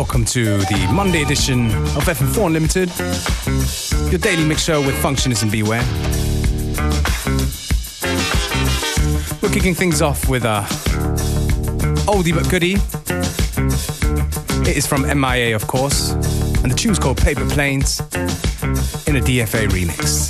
[0.00, 2.88] welcome to the Monday edition of FM4 Unlimited,
[4.10, 5.84] your daily mix show with Functionist and Beware.
[9.42, 10.62] We're kicking things off with a
[12.08, 12.76] oldie but goodie.
[14.70, 18.00] It is from MIA, of course, and the tune's called Paper Planes
[19.06, 20.29] in a DFA remix.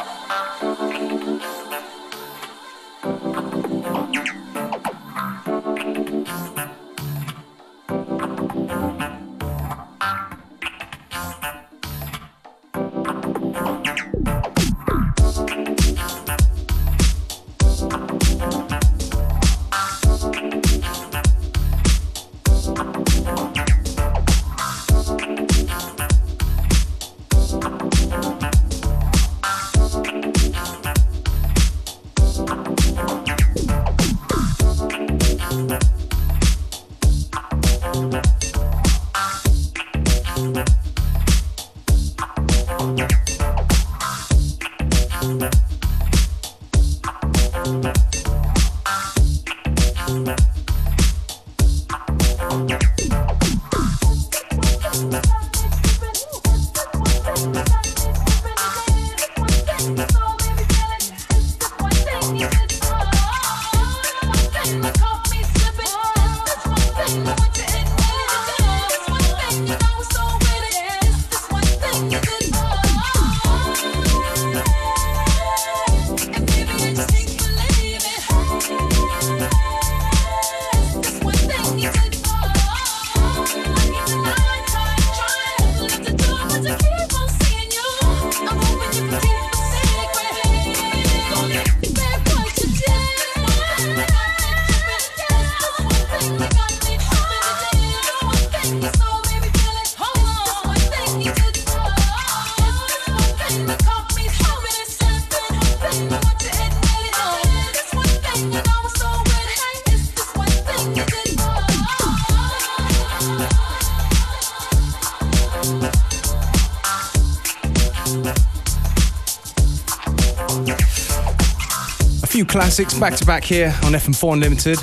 [122.51, 124.77] classics back to back here on FM4 Unlimited.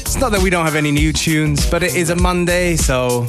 [0.00, 3.24] It's not that we don't have any new tunes, but it is a Monday, so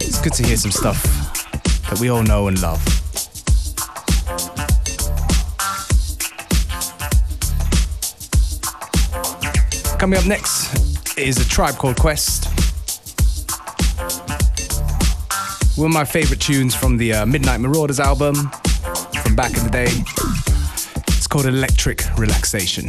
[0.00, 1.02] it's good to hear some stuff
[1.90, 2.82] that we all know and love.
[9.98, 12.46] Coming up next is a tribe called Quest.
[15.76, 18.36] One of my favorite tunes from the uh, Midnight Marauders album
[19.22, 20.13] from back in the day
[21.34, 22.88] called Electric Relaxation.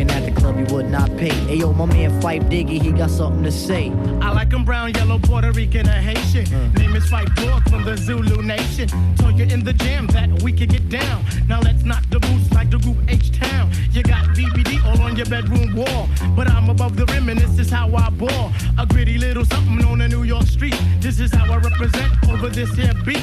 [0.00, 1.28] Working at the club, you would not pay.
[1.28, 3.90] Hey yo, my man Phife Diggy, he got something to say.
[4.22, 6.46] I like him brown, yellow, Puerto Rican, or Haitian.
[6.54, 6.72] Uh.
[6.78, 8.88] Name is Phife Dawg from the Zulu Nation.
[9.16, 11.22] Told you in the jam that we could get down.
[11.46, 13.70] Now let's knock the boots like the group H Town.
[13.92, 16.08] You got BBD all on your bedroom wall.
[16.34, 18.52] But I'm above the rim and this is how I ball.
[18.78, 20.80] A gritty little something on a New York street.
[21.00, 23.22] This is how I represent over this here beat.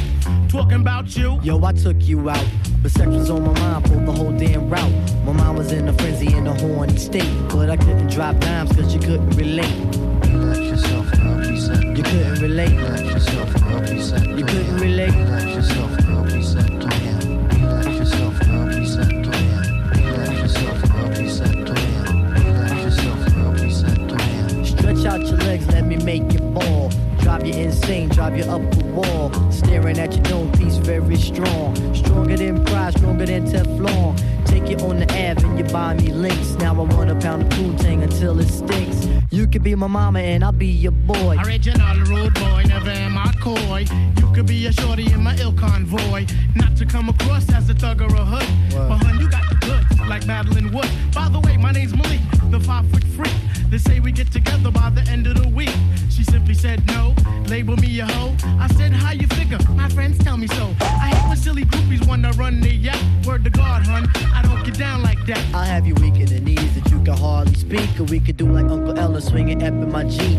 [0.49, 1.39] Talking about you.
[1.41, 2.45] Yo, I took you out.
[2.81, 4.91] But sex was on my mind for the whole damn route.
[5.25, 6.53] My mind was in a frenzy in a
[6.97, 7.49] state.
[7.49, 9.77] But I couldn't drop dimes cause you couldn't relate.
[10.27, 11.97] You let yourself go, said.
[11.97, 12.71] You couldn't relate.
[12.71, 14.25] You let yourself go, said.
[14.27, 15.15] You couldn't relate.
[15.15, 16.77] Let yourself go, said.
[24.65, 26.91] Stretch out your legs, let me make you fall.
[27.27, 29.51] Drive you insane, drive you up the wall.
[29.51, 31.75] Staring at your dome piece, very strong.
[31.93, 34.15] Stronger than pride, stronger than Teflon.
[34.45, 36.51] Take you on the Ave and you buy me links.
[36.53, 39.09] Now I want a pound of Poontang until it stinks.
[39.29, 41.35] You could be my mama and I'll be your boy.
[41.45, 43.85] Original rude boy, never am I coy.
[44.21, 46.27] You could be a shorty in my ill convoy.
[46.55, 48.73] Not to come across as a thug or a hood.
[48.73, 48.87] What?
[48.87, 50.89] But hun, you got the goods, like Madeline Wood.
[51.13, 53.33] By the way, my name's Malik, the five foot freak.
[53.69, 55.75] They say we get together by the end of the week.
[56.29, 57.15] Simply said no
[57.47, 58.35] label me a hoe.
[58.59, 59.57] I said, how you figure?
[59.71, 60.75] My friends tell me so.
[60.81, 63.01] I hate when silly groupies wanna run the yacht.
[63.25, 65.43] Word to God, hun, I don't get down like that.
[65.55, 67.99] I'll have you weak in the knees that you can hardly speak.
[67.99, 70.37] Or we could do like Uncle Ella swinging up in my Jeep.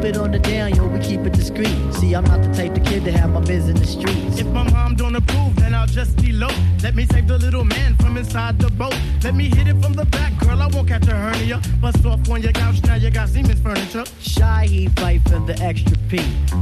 [0.00, 1.76] Keep it on the down, yo, we keep it discreet.
[1.92, 4.40] See, I'm not the type of kid to have my biz in the streets.
[4.40, 6.48] If my mom don't approve, then I'll just be low.
[6.82, 8.96] Let me save the little man from inside the boat.
[9.22, 11.60] Let me hit it from the back, girl, I won't catch a hernia.
[11.82, 14.04] Bust off on your couch, now you got Siemens furniture.
[14.20, 16.16] Shy, he fight for the extra P.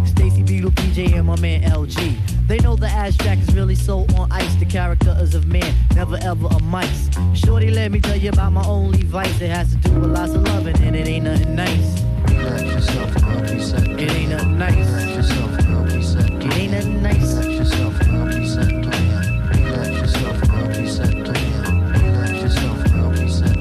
[0.04, 2.18] Stacy Beetle, PJ, and my man LG.
[2.48, 4.56] They know the abstract is really so on ice.
[4.56, 7.08] The character is of man, never ever a mice.
[7.34, 9.40] Shorty, let me tell you about my only vice.
[9.40, 12.02] It has to do with lots of loving, and it ain't nothing nice.
[12.26, 13.17] Relax yourself, girl, reset.
[13.50, 14.74] It ain't nothing nice.
[14.76, 15.50] Relax yourself,
[15.92, 16.30] reset.
[16.30, 17.34] It ain't nothing nice.
[17.34, 18.72] Relax yourself, girl, reset.
[18.72, 21.14] Relax yourself, girl, reset.
[21.14, 23.56] Relax yourself, girl, reset.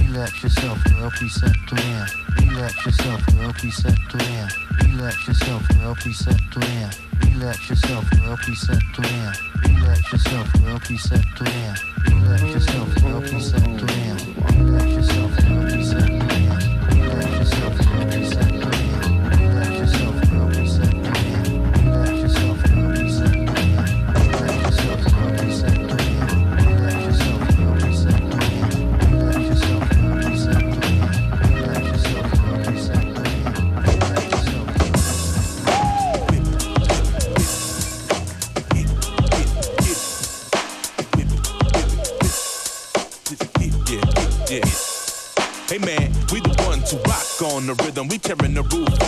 [0.00, 1.72] Relax yourself, girl, reset.
[2.40, 3.96] Relax yourself, girl, reset.
[4.96, 6.90] Relax yourself, girl, preset to in.
[7.38, 9.76] Relax yourself, girl, preset to in.
[9.76, 11.74] Relax yourself, girl, preset to in.
[12.22, 14.16] Relax yourself, girl, preset to in.
[14.66, 14.95] Relax
[48.08, 49.05] We tearing the roof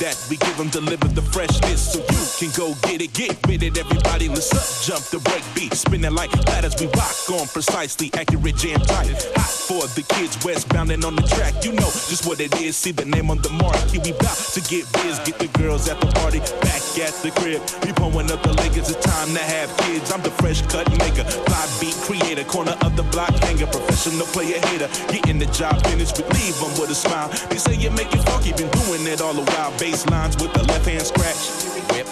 [0.00, 3.62] that we give them, deliver the freshness so you can go get it, get with
[3.62, 3.78] it.
[3.78, 6.74] Everybody, let's up, jump the break beat, spinning like ladders.
[6.80, 9.10] We rock on precisely, accurate, jam tight.
[9.36, 11.64] Hot for the kids westbound and on the track.
[11.64, 12.76] You know just what it is.
[12.76, 13.76] See the name on the mark.
[13.92, 17.60] We bout to get biz, get the girls at the party, back at the crib.
[17.84, 18.88] We pulling up the Lakers.
[18.90, 20.10] It's time to have kids.
[20.12, 24.58] I'm the fresh cut maker, fly beat creator, corner of the block hanger, professional player
[24.70, 24.88] hater.
[25.10, 27.28] Getting the job finished, but leave them with a smile.
[27.50, 29.75] They say you make it funky, been doing it all the while.
[29.78, 31.36] Bass lines with the left hand scratch.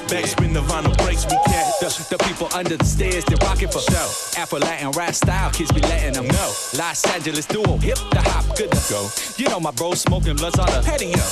[0.09, 1.81] Backspin the vinyl breaks we catch.
[1.81, 4.41] The, the people under the stairs, they're rocking for show.
[4.41, 6.53] Afro Latin rap style, kids be letting them know.
[6.77, 9.09] Los Angeles duo, hip the hop, good to go.
[9.37, 11.25] You know my bro smoking blunts on the patio.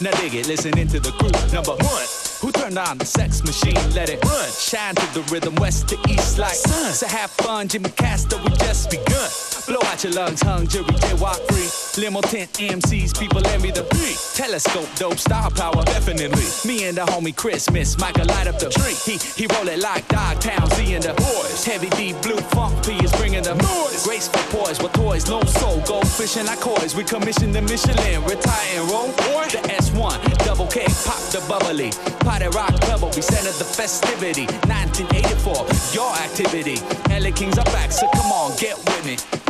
[0.00, 1.32] Now dig it, listening to the crew.
[1.52, 2.06] Number one,
[2.40, 3.74] who turned on the sex machine?
[3.94, 4.48] Let it run.
[4.50, 6.92] Shine to the rhythm, west to east like sun.
[6.92, 9.30] So have fun, Jimmy Castor, we just begun.
[9.66, 10.86] Blow out your lungs, hung, jury,
[11.20, 11.68] walk free.
[12.00, 14.16] Limo tent MCs, people envy the beat.
[14.34, 16.46] Telescope, dope, star power, Definitely.
[16.64, 18.94] Me and the homie Christmas, Michael light up the tree.
[19.04, 21.64] He he roll it like Dogtown, Z and the boys.
[21.64, 24.06] Heavy D, blue funk P is bringing the noise.
[24.06, 26.94] Graceful poise with toys, no soul, go fishing like coys.
[26.94, 29.08] We commission the Michelin, retire and roll.
[29.28, 31.90] Boy, Thes One, double K, pop the bubbly.
[32.28, 34.44] Party rock double, we center the festivity.
[34.68, 35.64] 1984,
[35.94, 36.76] your activity.
[37.08, 39.47] LA Kings are back, so come on, get with me.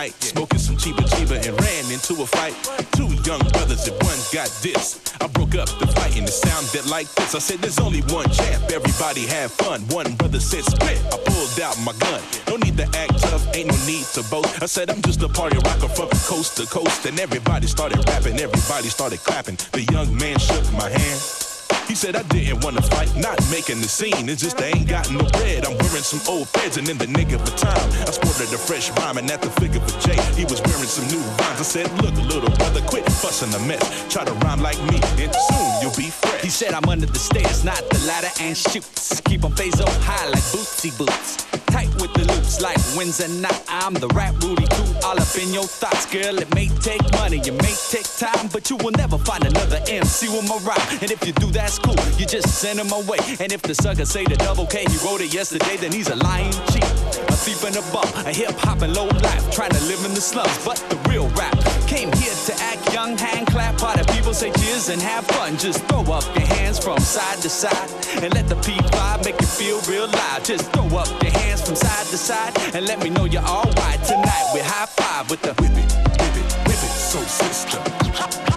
[0.00, 2.54] Night, smoking some cheaper cheaper, and ran into a fight.
[2.96, 4.96] Two young brothers and one got this.
[5.20, 7.34] I broke up the fight and it sounded like this.
[7.34, 9.82] I said, There's only one champ, everybody have fun.
[9.88, 10.98] One brother said, Split.
[11.14, 12.22] I pulled out my gun.
[12.48, 14.62] No need to act tough, ain't no need to boast.
[14.62, 17.04] I said, I'm just a party rocker from coast to coast.
[17.04, 19.56] And everybody started rapping, everybody started clapping.
[19.72, 21.49] The young man shook my hand.
[21.90, 24.28] He said I didn't wanna fight, not making the scene.
[24.28, 25.66] It's just I ain't got no bread.
[25.66, 27.90] I'm wearing some old feds and in the of the time.
[28.06, 30.14] I sported a fresh rhyme and at the figure for Jay.
[30.38, 31.58] He was wearing some new rhymes.
[31.58, 33.82] I said, look, little brother, quit fussing the mess.
[34.08, 36.42] Try to rhyme like me and soon you'll be fresh.
[36.42, 39.20] He said I'm under the stairs, not the ladder and shoots.
[39.22, 39.74] Keep on phase
[40.06, 41.50] high like bootsy boots.
[41.74, 43.62] Tight with the loops like Wednesday night.
[43.68, 46.38] I'm the rap Rudy too, all up in your thoughts, girl.
[46.38, 50.28] It may take money, it may take time, but you will never find another MC
[50.28, 50.98] with my rhyme.
[51.02, 51.96] And if you do, that's cool.
[52.18, 53.18] You just send him away.
[53.40, 56.16] And if the sucker say the double K, he wrote it yesterday, then he's a
[56.16, 56.84] lying cheat.
[57.28, 60.14] A thief and a bum, a hip hop and low life, trying to live in
[60.14, 60.56] the slums.
[60.64, 64.88] But the real rap came here to act young, hand clap, party people say cheers
[64.88, 65.56] and have fun.
[65.56, 67.90] Just throw up your hands from side to side
[68.22, 70.44] and let the P5 make you feel real live.
[70.44, 74.02] Just throw up your hands from side to side and let me know you're alright
[74.04, 74.50] tonight.
[74.54, 78.49] We high five with the whip it, whip it, whip it, so sister.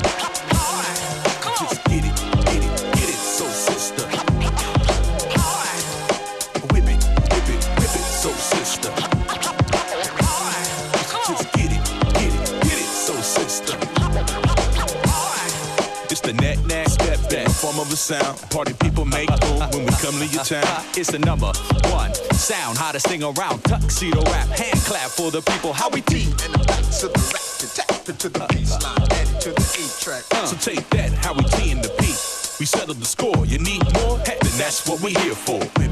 [17.84, 18.40] Of a sound.
[18.50, 20.84] Party people make boom when we come to your town.
[20.96, 21.52] It's the number
[21.92, 23.64] one sound, hottest thing around.
[23.64, 25.74] Tuxedo rap, hand clap for the people.
[25.74, 26.32] How we team.
[26.44, 29.62] And the backs of the rack to tap into the baseline, add it to the
[29.62, 30.24] A track.
[30.32, 32.20] Uh, so take that, how we T in the beat.
[32.60, 33.46] We settle the score.
[33.46, 34.18] You need more?
[34.20, 35.60] Heck, then that's what we here for.
[35.60, 35.92] Whip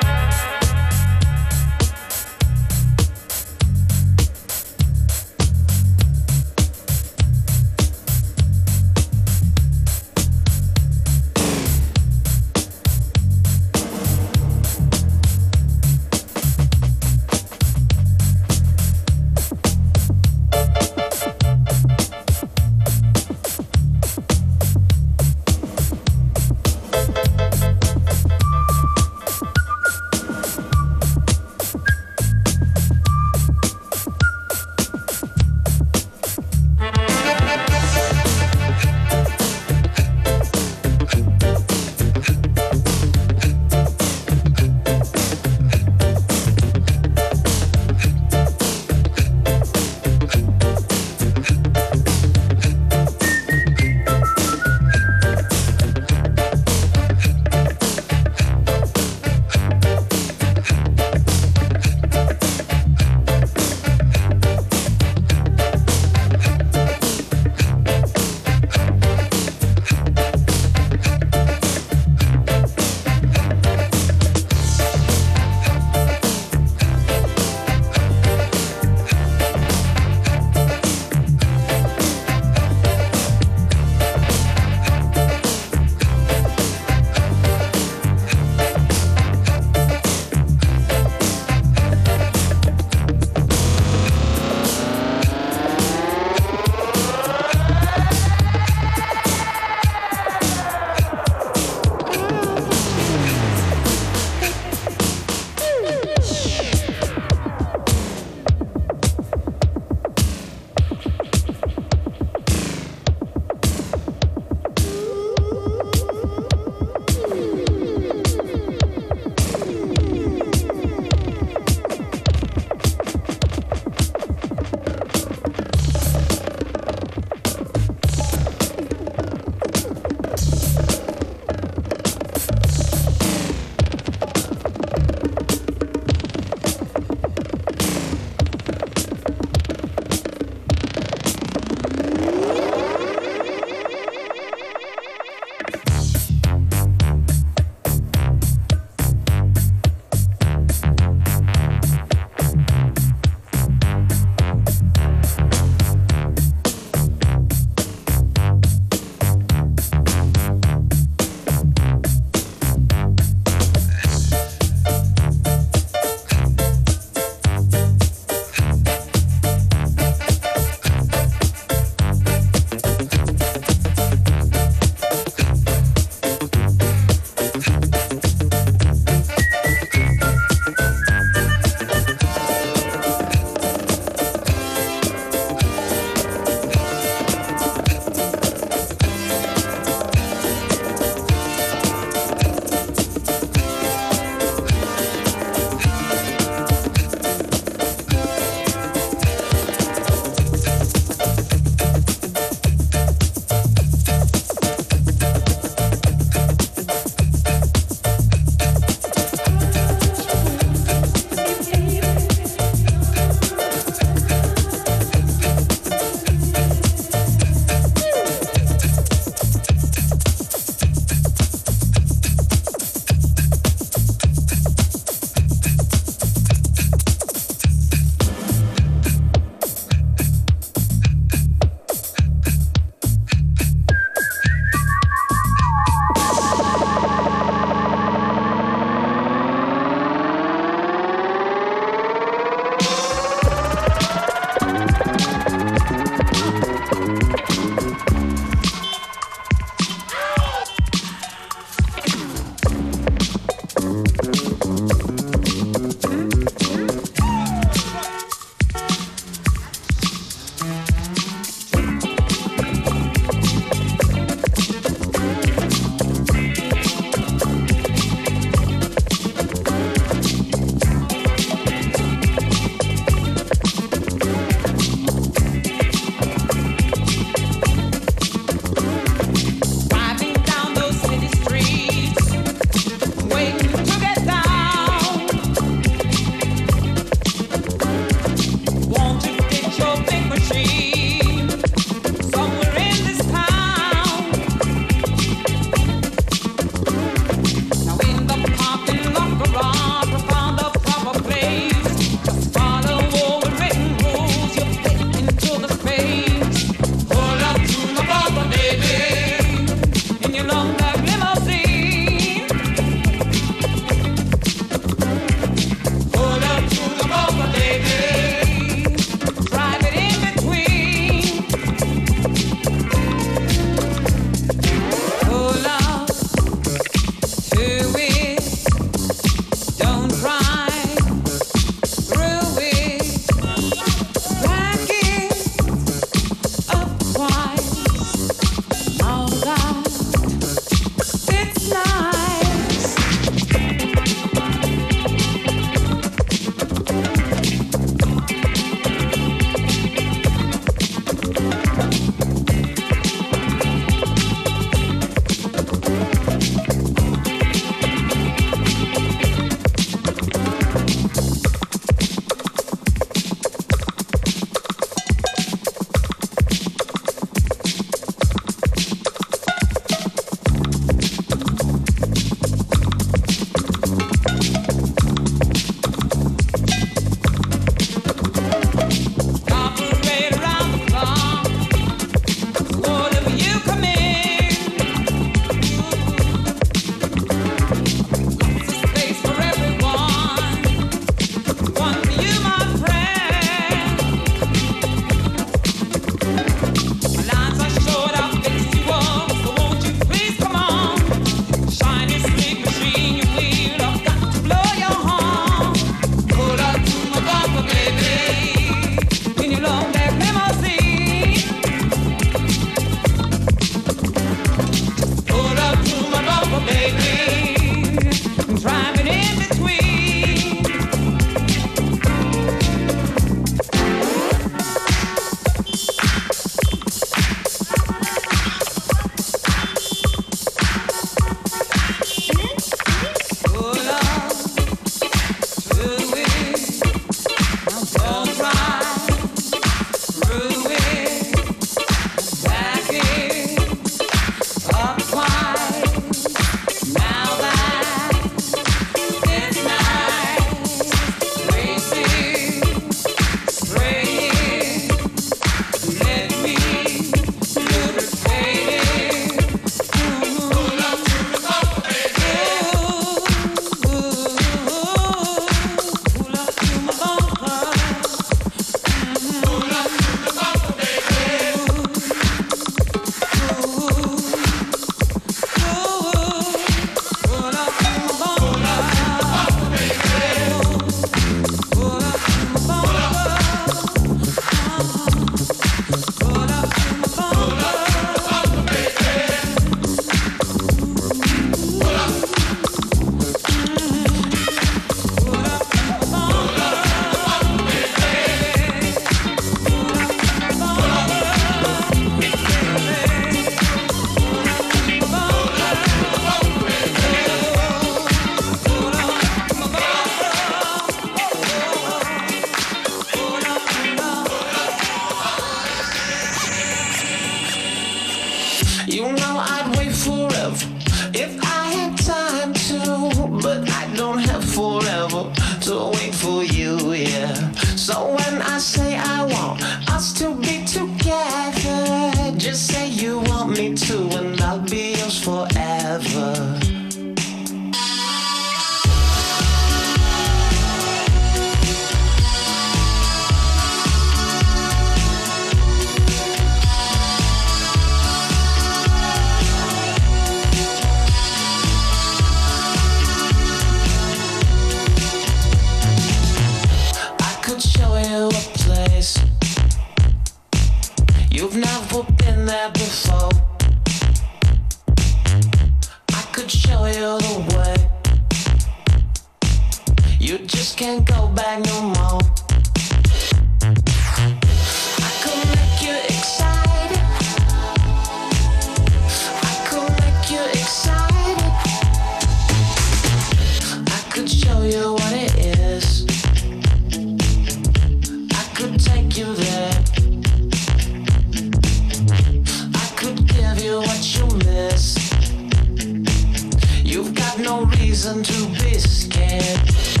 [597.51, 600.00] no reason to be scared.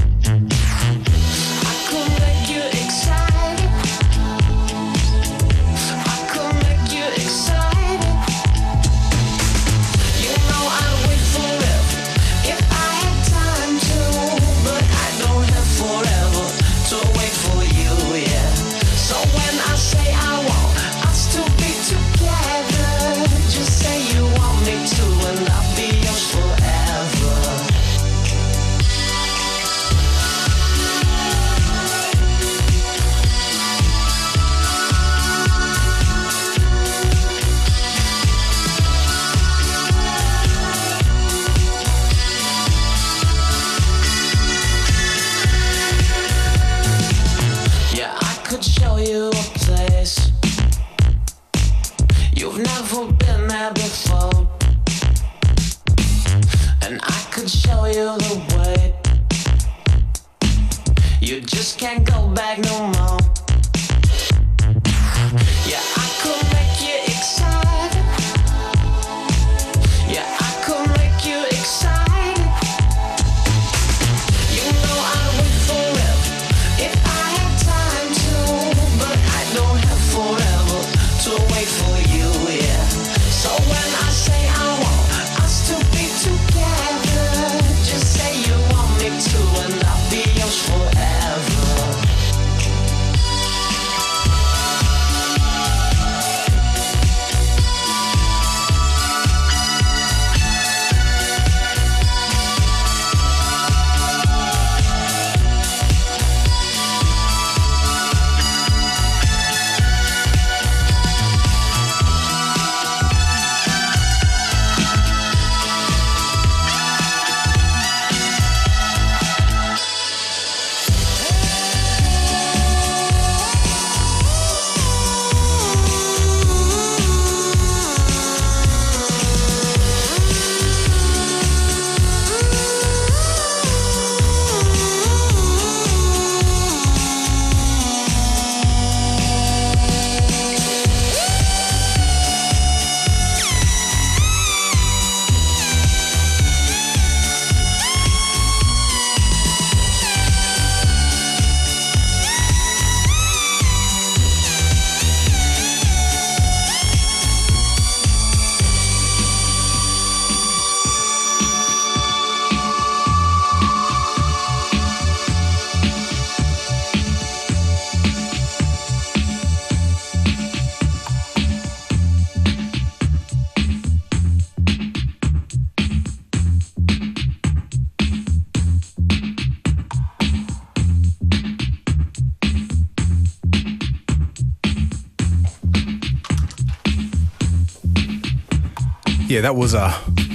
[189.41, 189.91] that was a uh,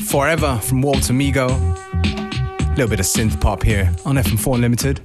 [0.06, 1.48] Forever from Walter Meego.
[1.48, 5.00] A little bit of synth pop here on FM4 Unlimited.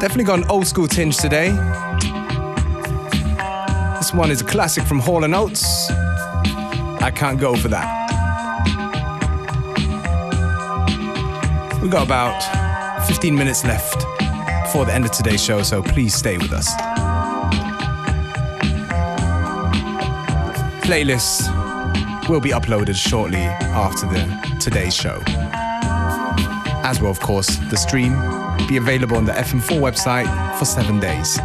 [0.00, 1.50] Definitely got an old school tinge today.
[3.98, 5.90] This one is a classic from Hall & Oates.
[5.90, 7.86] I can't go for that.
[11.82, 14.06] We've got about 15 minutes left
[14.62, 16.97] before the end of today's show, so please stay with us.
[20.88, 21.46] playlists
[22.30, 25.22] will be uploaded shortly after the today's show.
[26.82, 28.12] As will, of course, the stream
[28.66, 31.38] be available on the FM4 website for seven days.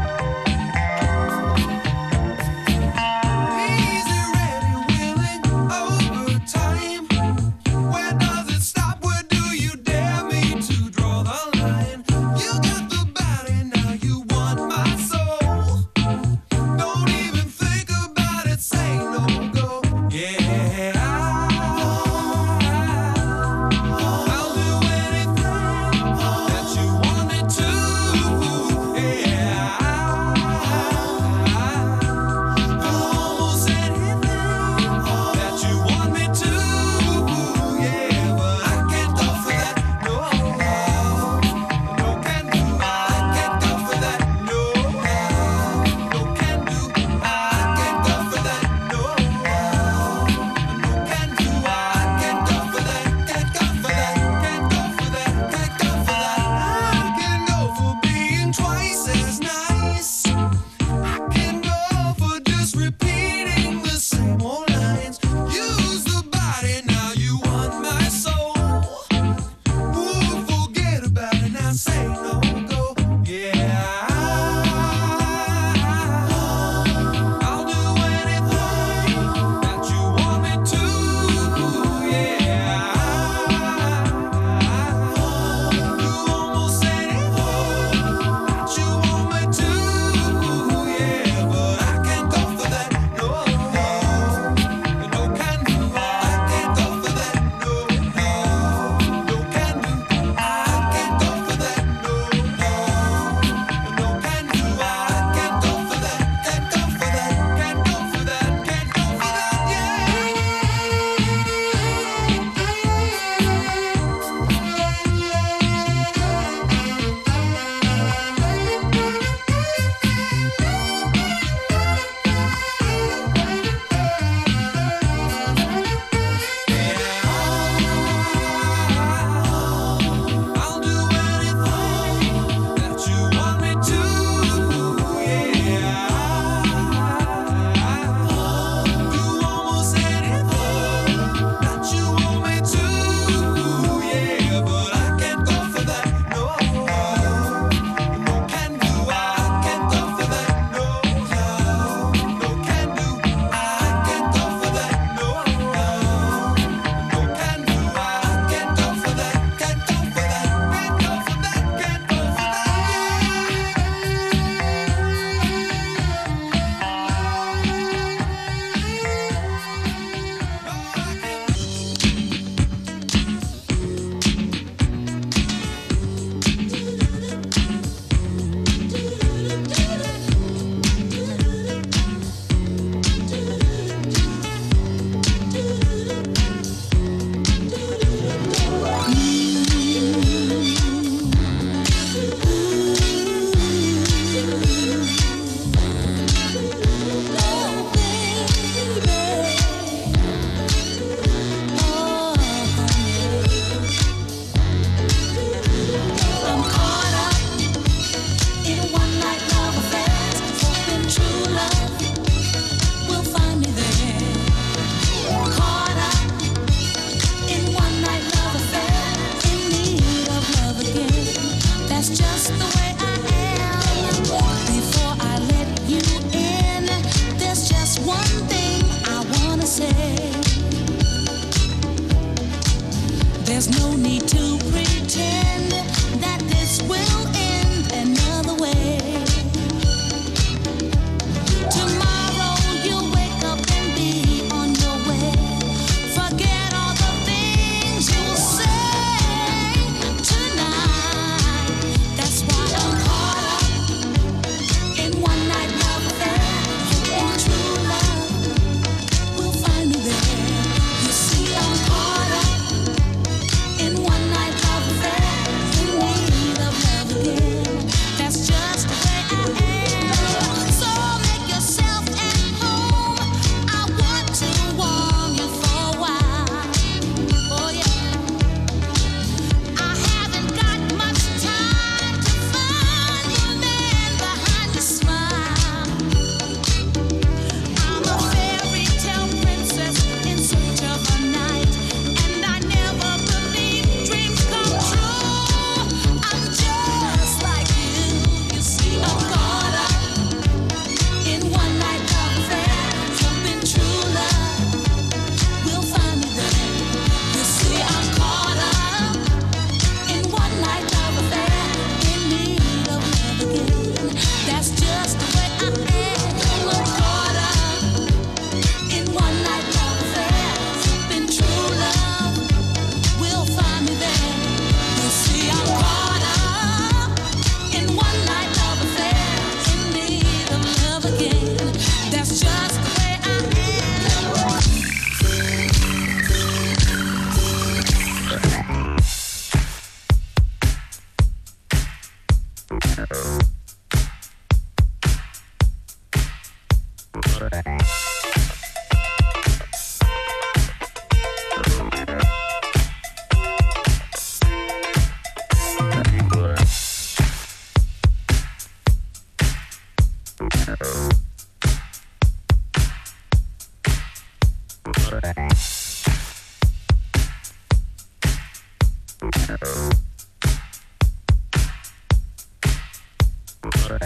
[373.66, 374.03] Oh.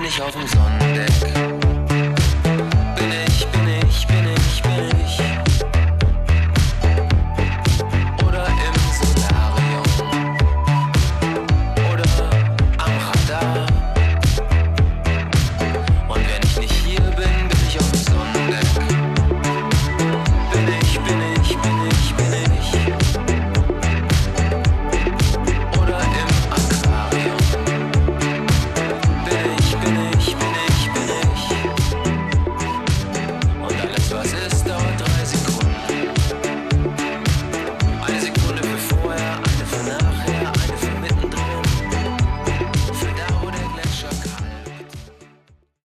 [0.00, 0.29] nicht auf.